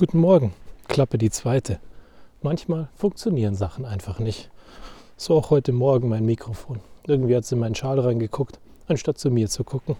[0.00, 0.54] Guten Morgen,
[0.88, 1.78] Klappe die zweite.
[2.40, 4.48] Manchmal funktionieren Sachen einfach nicht.
[5.18, 6.80] So auch heute Morgen mein Mikrofon.
[7.06, 8.58] Irgendwie hat es in meinen Schal reingeguckt,
[8.88, 9.96] anstatt zu mir zu gucken.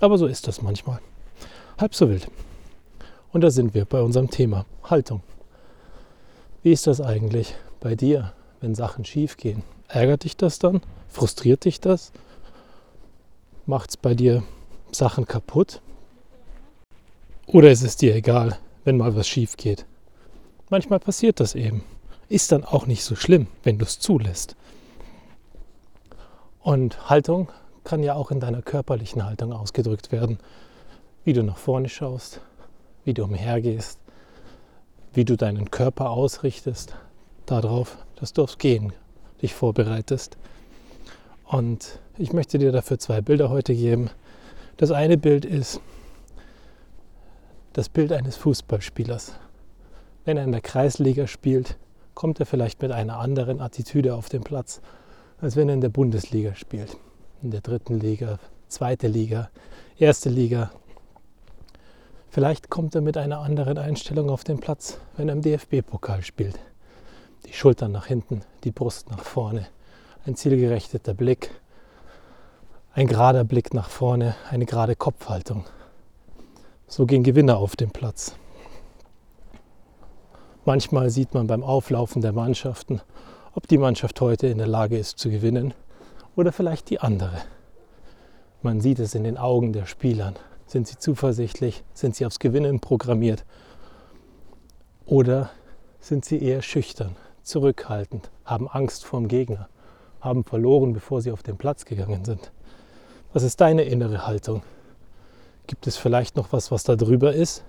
[0.00, 1.00] Aber so ist das manchmal.
[1.76, 2.30] Halb so wild.
[3.30, 5.20] Und da sind wir bei unserem Thema Haltung.
[6.62, 8.32] Wie ist das eigentlich bei dir,
[8.62, 9.64] wenn Sachen schief gehen?
[9.88, 10.80] Ärgert dich das dann?
[11.10, 12.10] Frustriert dich das?
[13.66, 14.44] Macht es bei dir
[14.92, 15.82] Sachen kaputt?
[17.46, 18.58] Oder ist es dir egal?
[18.86, 19.84] Wenn mal was schief geht.
[20.70, 21.82] Manchmal passiert das eben.
[22.28, 24.56] Ist dann auch nicht so schlimm, wenn du es zulässt.
[26.60, 27.50] Und Haltung
[27.84, 30.38] kann ja auch in deiner körperlichen Haltung ausgedrückt werden.
[31.24, 32.40] Wie du nach vorne schaust,
[33.04, 33.98] wie du umhergehst,
[35.14, 36.94] wie du deinen Körper ausrichtest,
[37.44, 38.92] darauf, dass du aufs Gehen
[39.42, 40.36] dich vorbereitest.
[41.44, 44.10] Und ich möchte dir dafür zwei Bilder heute geben.
[44.76, 45.80] Das eine Bild ist,
[47.76, 49.34] das Bild eines Fußballspielers.
[50.24, 51.76] Wenn er in der Kreisliga spielt,
[52.14, 54.80] kommt er vielleicht mit einer anderen Attitüde auf den Platz,
[55.42, 56.96] als wenn er in der Bundesliga spielt.
[57.42, 59.50] In der dritten Liga, zweite Liga,
[59.98, 60.70] erste Liga.
[62.30, 66.58] Vielleicht kommt er mit einer anderen Einstellung auf den Platz, wenn er im DFB-Pokal spielt.
[67.44, 69.66] Die Schultern nach hinten, die Brust nach vorne,
[70.24, 71.50] ein zielgerichteter Blick,
[72.94, 75.66] ein gerader Blick nach vorne, eine gerade Kopfhaltung.
[76.88, 78.36] So gehen Gewinner auf den Platz.
[80.64, 83.00] Manchmal sieht man beim Auflaufen der Mannschaften,
[83.54, 85.74] ob die Mannschaft heute in der Lage ist zu gewinnen
[86.36, 87.42] oder vielleicht die andere.
[88.62, 90.36] Man sieht es in den Augen der Spielern.
[90.66, 91.82] Sind sie zuversichtlich?
[91.92, 93.44] Sind sie aufs Gewinnen programmiert?
[95.06, 95.50] Oder
[95.98, 99.68] sind sie eher schüchtern, zurückhaltend, haben Angst vorm Gegner,
[100.20, 102.52] haben verloren, bevor sie auf den Platz gegangen sind?
[103.32, 104.62] Was ist deine innere Haltung?
[105.66, 107.64] Gibt es vielleicht noch was, was da drüber ist?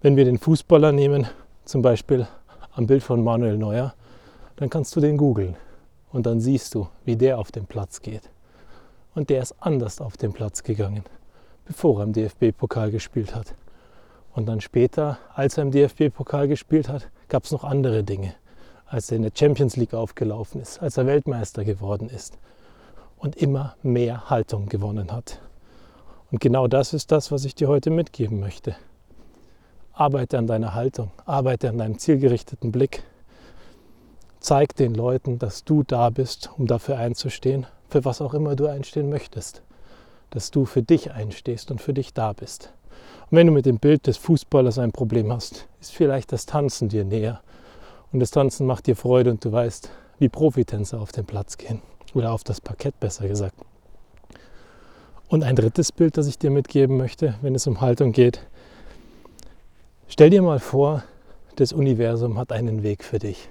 [0.00, 1.28] Wenn wir den Fußballer nehmen,
[1.64, 2.26] zum Beispiel
[2.72, 3.94] am Bild von Manuel Neuer,
[4.56, 5.54] dann kannst du den googeln
[6.10, 8.28] und dann siehst du, wie der auf den Platz geht.
[9.14, 11.04] Und der ist anders auf den Platz gegangen,
[11.64, 13.54] bevor er im DFB-Pokal gespielt hat.
[14.34, 18.34] Und dann später, als er im DFB-Pokal gespielt hat, gab es noch andere Dinge.
[18.86, 22.36] Als er in der Champions League aufgelaufen ist, als er Weltmeister geworden ist
[23.16, 25.40] und immer mehr Haltung gewonnen hat.
[26.32, 28.74] Und genau das ist das, was ich dir heute mitgeben möchte.
[29.92, 33.04] Arbeite an deiner Haltung, arbeite an deinem zielgerichteten Blick.
[34.40, 38.66] Zeig den Leuten, dass du da bist, um dafür einzustehen, für was auch immer du
[38.66, 39.62] einstehen möchtest.
[40.30, 42.72] Dass du für dich einstehst und für dich da bist.
[43.30, 46.88] Und wenn du mit dem Bild des Fußballers ein Problem hast, ist vielleicht das Tanzen
[46.88, 47.42] dir näher.
[48.10, 51.82] Und das Tanzen macht dir Freude und du weißt, wie Profitänzer auf den Platz gehen.
[52.14, 53.54] Oder auf das Parkett besser gesagt.
[55.32, 58.42] Und ein drittes Bild, das ich dir mitgeben möchte, wenn es um Haltung geht.
[60.06, 61.04] Stell dir mal vor,
[61.56, 63.48] das Universum hat einen Weg für dich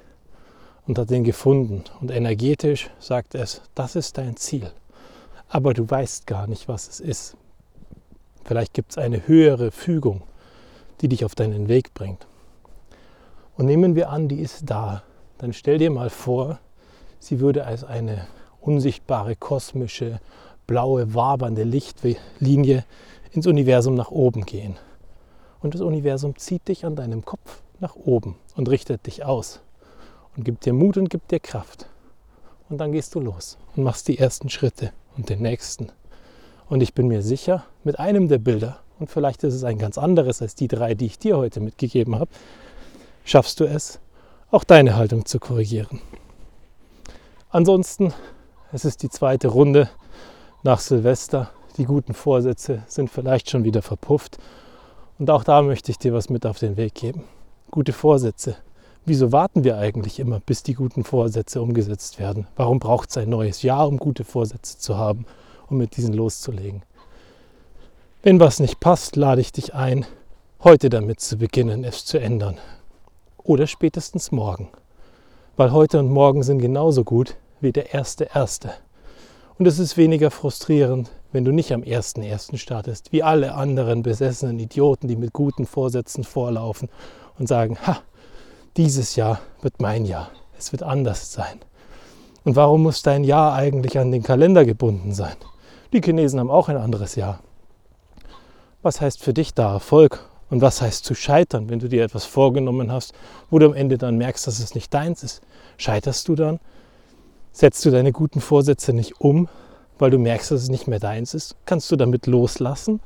[0.85, 1.83] und hat den gefunden.
[1.99, 4.71] Und energetisch sagt es, das ist dein Ziel.
[5.49, 7.35] Aber du weißt gar nicht, was es ist.
[8.43, 10.21] Vielleicht gibt es eine höhere Fügung,
[11.01, 12.27] die dich auf deinen Weg bringt.
[13.57, 15.01] Und nehmen wir an, die ist da.
[15.39, 16.59] Dann stell dir mal vor,
[17.17, 18.27] sie würde als eine
[18.59, 20.19] unsichtbare kosmische
[20.71, 22.85] blaue, wabernde Lichtlinie
[23.33, 24.77] ins Universum nach oben gehen.
[25.59, 29.59] Und das Universum zieht dich an deinem Kopf nach oben und richtet dich aus
[30.37, 31.87] und gibt dir Mut und gibt dir Kraft.
[32.69, 35.91] Und dann gehst du los und machst die ersten Schritte und den nächsten.
[36.69, 39.97] Und ich bin mir sicher, mit einem der Bilder, und vielleicht ist es ein ganz
[39.97, 42.31] anderes als die drei, die ich dir heute mitgegeben habe,
[43.25, 43.99] schaffst du es,
[44.51, 45.99] auch deine Haltung zu korrigieren.
[47.49, 48.13] Ansonsten,
[48.71, 49.89] es ist die zweite Runde
[50.63, 51.49] nach Silvester.
[51.77, 54.37] Die guten Vorsätze sind vielleicht schon wieder verpufft.
[55.17, 57.23] Und auch da möchte ich dir was mit auf den Weg geben.
[57.69, 58.57] Gute Vorsätze.
[59.05, 62.47] Wieso warten wir eigentlich immer, bis die guten Vorsätze umgesetzt werden?
[62.55, 65.25] Warum braucht es ein neues Jahr, um gute Vorsätze zu haben,
[65.69, 66.83] um mit diesen loszulegen?
[68.21, 70.05] Wenn was nicht passt, lade ich dich ein,
[70.63, 72.59] heute damit zu beginnen, es zu ändern.
[73.37, 74.69] Oder spätestens morgen.
[75.55, 78.71] Weil heute und morgen sind genauso gut wie der erste erste.
[79.61, 82.57] Und es ist weniger frustrierend, wenn du nicht am 1.1.
[82.57, 86.89] startest, wie alle anderen besessenen Idioten, die mit guten Vorsätzen vorlaufen
[87.37, 88.01] und sagen, ha,
[88.75, 91.59] dieses Jahr wird mein Jahr, es wird anders sein.
[92.43, 95.35] Und warum muss dein Jahr eigentlich an den Kalender gebunden sein?
[95.93, 97.39] Die Chinesen haben auch ein anderes Jahr.
[98.81, 100.27] Was heißt für dich da Erfolg?
[100.49, 103.13] Und was heißt zu scheitern, wenn du dir etwas vorgenommen hast,
[103.51, 105.43] wo du am Ende dann merkst, dass es nicht deins ist?
[105.77, 106.59] Scheiterst du dann?
[107.51, 109.49] Setzt du deine guten Vorsätze nicht um,
[109.99, 111.55] weil du merkst, dass es nicht mehr deins ist?
[111.65, 113.01] Kannst du damit loslassen?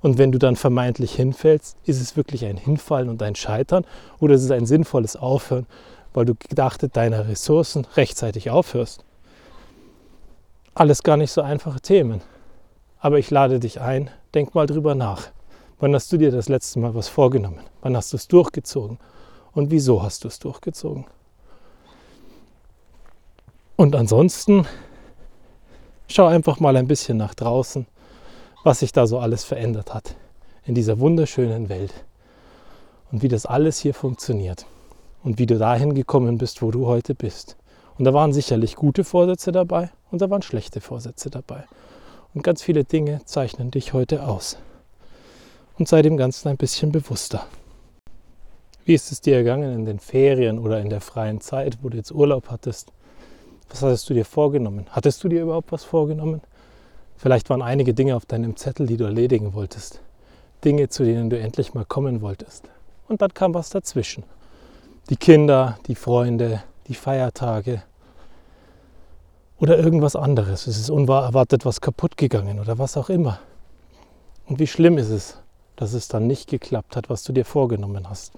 [0.00, 3.84] Und wenn du dann vermeintlich hinfällst, ist es wirklich ein Hinfallen und ein Scheitern
[4.18, 5.66] oder ist es ein sinnvolles Aufhören,
[6.14, 9.04] weil du gedachtet deiner Ressourcen rechtzeitig aufhörst?
[10.74, 12.22] Alles gar nicht so einfache Themen.
[12.98, 15.28] Aber ich lade dich ein, denk mal drüber nach.
[15.78, 17.60] Wann hast du dir das letzte Mal was vorgenommen?
[17.82, 18.98] Wann hast du es durchgezogen?
[19.52, 21.06] Und wieso hast du es durchgezogen?
[23.80, 24.66] Und ansonsten
[26.06, 27.86] schau einfach mal ein bisschen nach draußen,
[28.62, 30.16] was sich da so alles verändert hat
[30.66, 31.94] in dieser wunderschönen Welt
[33.10, 34.66] und wie das alles hier funktioniert
[35.22, 37.56] und wie du dahin gekommen bist, wo du heute bist.
[37.96, 41.64] Und da waren sicherlich gute Vorsätze dabei und da waren schlechte Vorsätze dabei.
[42.34, 44.58] Und ganz viele Dinge zeichnen dich heute aus.
[45.78, 47.46] Und sei dem Ganzen ein bisschen bewusster.
[48.84, 51.96] Wie ist es dir ergangen in den Ferien oder in der freien Zeit, wo du
[51.96, 52.92] jetzt Urlaub hattest?
[53.70, 54.86] Was hattest du dir vorgenommen?
[54.90, 56.42] Hattest du dir überhaupt was vorgenommen?
[57.16, 60.00] Vielleicht waren einige Dinge auf deinem Zettel, die du erledigen wolltest.
[60.64, 62.68] Dinge, zu denen du endlich mal kommen wolltest.
[63.08, 64.24] Und dann kam was dazwischen.
[65.08, 67.82] Die Kinder, die Freunde, die Feiertage,
[69.60, 70.66] oder irgendwas anderes.
[70.66, 73.38] Es ist unerwartet was kaputt gegangen oder was auch immer.
[74.46, 75.36] Und wie schlimm ist es,
[75.76, 78.32] dass es dann nicht geklappt hat, was du dir vorgenommen hast.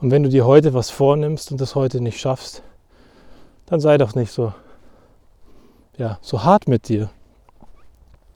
[0.00, 2.62] Und wenn du dir heute was vornimmst und das heute nicht schaffst,
[3.72, 4.52] dann sei doch nicht so,
[5.96, 7.08] ja, so hart mit dir,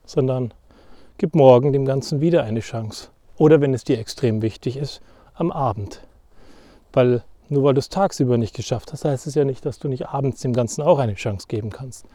[0.07, 0.55] sondern
[1.19, 3.09] gib morgen dem Ganzen wieder eine Chance.
[3.37, 5.03] Oder wenn es dir extrem wichtig ist,
[5.35, 6.01] am Abend.
[6.95, 9.89] Weil nur weil du es tagsüber nicht geschafft hast, heißt es ja nicht, dass du
[9.89, 12.07] nicht abends dem Ganzen auch eine Chance geben kannst.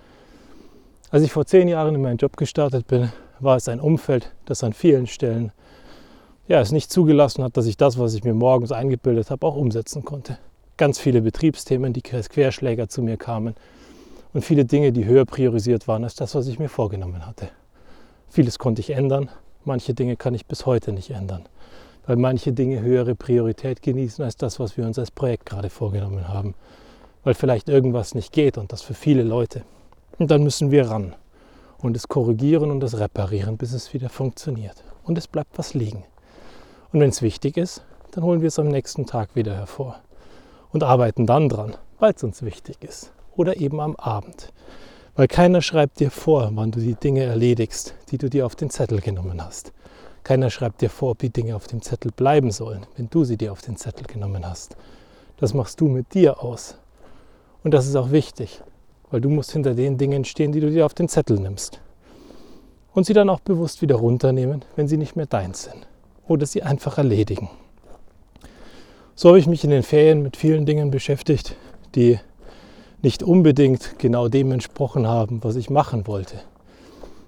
[1.11, 4.63] Als ich vor zehn Jahren in meinen Job gestartet bin, war es ein Umfeld, das
[4.63, 5.51] an vielen Stellen
[6.47, 9.55] ja, es nicht zugelassen hat, dass ich das, was ich mir morgens eingebildet habe, auch
[9.55, 10.39] umsetzen konnte.
[10.81, 13.53] Ganz viele Betriebsthemen, die als Querschläger zu mir kamen
[14.33, 17.49] und viele Dinge, die höher priorisiert waren als das, was ich mir vorgenommen hatte.
[18.29, 19.29] Vieles konnte ich ändern,
[19.63, 21.43] manche Dinge kann ich bis heute nicht ändern
[22.07, 26.27] weil manche Dinge höhere Priorität genießen als das, was wir uns als Projekt gerade vorgenommen
[26.27, 26.55] haben.
[27.23, 29.61] Weil vielleicht irgendwas nicht geht und das für viele Leute.
[30.17, 31.15] Und dann müssen wir ran
[31.77, 34.83] und es korrigieren und es reparieren, bis es wieder funktioniert.
[35.03, 36.03] Und es bleibt was liegen.
[36.91, 40.01] Und wenn es wichtig ist, dann holen wir es am nächsten Tag wieder hervor
[40.71, 43.11] und arbeiten dann dran, weil es uns wichtig ist.
[43.35, 44.51] Oder eben am Abend.
[45.15, 48.69] Weil keiner schreibt dir vor, wann du die Dinge erledigst, die du dir auf den
[48.69, 49.73] Zettel genommen hast.
[50.23, 53.37] Keiner schreibt dir vor, ob die Dinge auf dem Zettel bleiben sollen, wenn du sie
[53.37, 54.77] dir auf den Zettel genommen hast.
[55.37, 56.77] Das machst du mit dir aus.
[57.63, 58.61] Und das ist auch wichtig,
[59.09, 61.81] weil du musst hinter den Dingen stehen, die du dir auf den Zettel nimmst.
[62.93, 65.87] Und sie dann auch bewusst wieder runternehmen, wenn sie nicht mehr deins sind.
[66.27, 67.49] Oder sie einfach erledigen.
[69.13, 71.55] So habe ich mich in den Ferien mit vielen Dingen beschäftigt,
[71.95, 72.19] die
[73.01, 76.35] nicht unbedingt genau dem entsprochen haben, was ich machen wollte.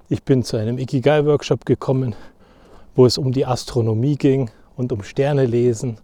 [0.08, 2.16] Ich bin zu einem Ikigai-Workshop gekommen,
[2.96, 5.98] wo es um die Astronomie ging und um Sterne lesen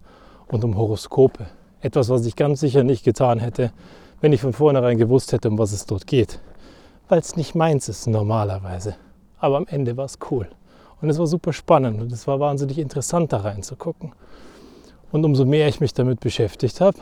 [0.48, 1.46] und um Horoskope.
[1.80, 3.72] Etwas, was ich ganz sicher nicht getan hätte,
[4.20, 6.40] wenn ich von vornherein gewusst hätte, um was es dort geht.
[7.08, 8.96] Weil es nicht meins ist normalerweise.
[9.38, 10.48] Aber am Ende war es cool.
[11.00, 14.12] Und es war super spannend und es war wahnsinnig interessant, da reinzugucken.
[15.12, 16.98] Und umso mehr ich mich damit beschäftigt habe,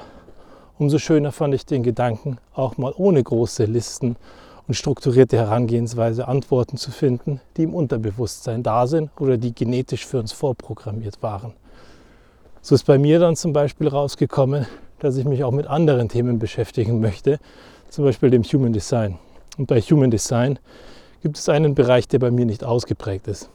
[0.78, 4.16] umso schöner fand ich den Gedanken, auch mal ohne große Listen
[4.66, 10.18] und strukturierte Herangehensweise Antworten zu finden, die im Unterbewusstsein da sind oder die genetisch für
[10.18, 11.52] uns vorprogrammiert waren.
[12.60, 14.66] So ist bei mir dann zum Beispiel rausgekommen,
[14.98, 17.38] dass ich mich auch mit anderen Themen beschäftigen möchte,
[17.88, 19.18] zum Beispiel dem Human Design.
[19.56, 20.58] Und bei Human Design
[21.22, 23.48] gibt es einen Bereich, der bei mir nicht ausgeprägt ist.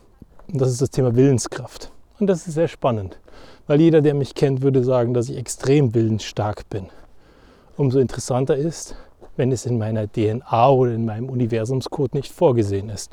[0.52, 1.92] Und das ist das Thema Willenskraft.
[2.20, 3.20] Und das ist sehr spannend,
[3.68, 6.88] weil jeder, der mich kennt, würde sagen, dass ich extrem willensstark bin.
[7.78, 8.96] Umso interessanter ist,
[9.38, 13.12] wenn es in meiner DNA oder in meinem Universumscode nicht vorgesehen ist.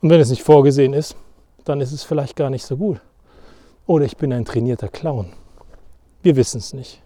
[0.00, 1.16] Und wenn es nicht vorgesehen ist,
[1.64, 3.00] dann ist es vielleicht gar nicht so gut.
[3.86, 5.32] Oder ich bin ein trainierter Clown.
[6.22, 7.02] Wir wissen es nicht.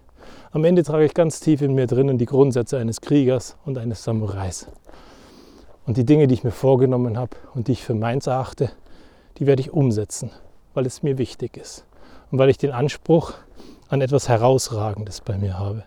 [0.51, 4.03] Am Ende trage ich ganz tief in mir drinnen die Grundsätze eines Kriegers und eines
[4.03, 4.67] Samurais.
[5.85, 8.71] Und die Dinge, die ich mir vorgenommen habe und die ich für meins erachte,
[9.37, 10.29] die werde ich umsetzen,
[10.75, 11.85] weil es mir wichtig ist
[12.33, 13.33] und weil ich den Anspruch
[13.89, 15.83] an etwas Herausragendes bei mir habe.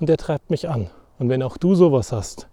[0.00, 0.90] Und der treibt mich an.
[1.20, 2.48] Und wenn auch du sowas hast,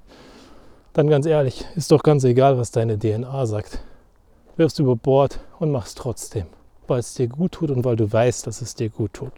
[0.93, 3.79] dann ganz ehrlich, ist doch ganz egal, was deine DNA sagt.
[4.55, 6.45] Wirfst über Bord und machst trotzdem,
[6.85, 9.33] weil es dir gut tut und weil du weißt, dass es dir gut tut.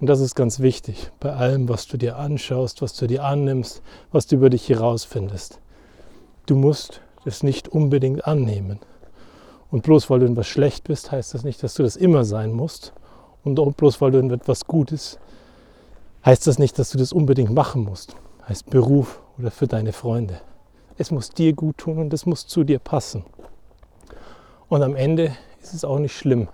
[0.00, 3.82] Und das ist ganz wichtig bei allem, was du dir anschaust, was du dir annimmst,
[4.10, 5.60] was du über dich herausfindest.
[6.46, 8.80] Du musst es nicht unbedingt annehmen.
[9.70, 12.24] Und bloß weil du in was schlecht bist, heißt das nicht, dass du das immer
[12.24, 12.92] sein musst.
[13.42, 15.18] Und bloß weil du in etwas Gutes
[16.24, 18.16] heißt das nicht, dass du das unbedingt machen musst.
[18.48, 20.40] Heißt Beruf oder für deine Freunde.
[20.96, 23.24] Es muss dir gut tun und es muss zu dir passen.
[24.68, 26.48] Und am Ende ist es auch nicht schlimm,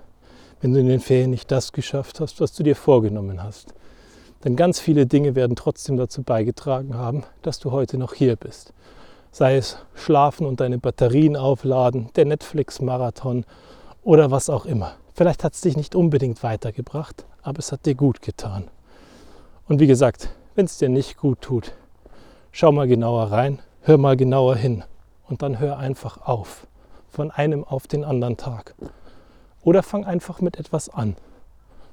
[0.61, 3.75] wenn du in den Ferien nicht das geschafft hast, was du dir vorgenommen hast.
[4.45, 8.73] Denn ganz viele Dinge werden trotzdem dazu beigetragen haben, dass du heute noch hier bist.
[9.33, 13.45] Sei es Schlafen und deine Batterien aufladen, der Netflix-Marathon
[14.03, 14.95] oder was auch immer.
[15.15, 18.65] Vielleicht hat es dich nicht unbedingt weitergebracht, aber es hat dir gut getan.
[19.69, 21.73] Und wie gesagt, wenn es dir nicht gut tut,
[22.51, 24.83] schau mal genauer rein, hör mal genauer hin
[25.29, 26.67] und dann hör einfach auf,
[27.09, 28.75] von einem auf den anderen Tag.
[29.63, 31.17] Oder fang einfach mit etwas an,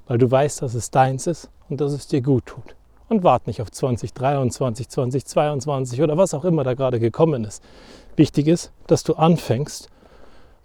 [0.06, 2.74] weil du weißt, dass es deins ist und dass es dir gut tut.
[3.08, 7.62] Und wart nicht auf 2023, 2022 oder was auch immer da gerade gekommen ist.
[8.16, 9.88] Wichtig ist, dass du anfängst,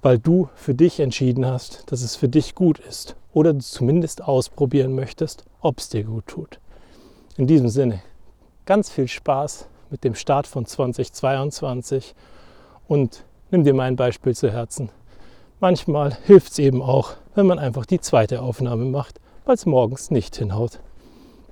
[0.02, 4.24] weil du für dich entschieden hast, dass es für dich gut ist oder du zumindest
[4.24, 6.60] ausprobieren möchtest, ob es dir gut tut.
[7.38, 8.02] In diesem Sinne,
[8.66, 12.14] ganz viel Spaß mit dem Start von 2022
[12.88, 14.90] und nimm dir mein Beispiel zu Herzen.
[15.60, 20.12] Manchmal hilft es eben auch, wenn man einfach die zweite Aufnahme macht, weil es morgens
[20.12, 20.80] nicht hinhaut.